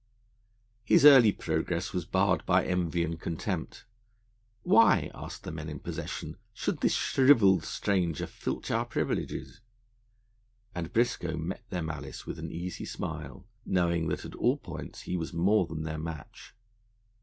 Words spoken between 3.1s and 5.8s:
contempt. Why, asked the men in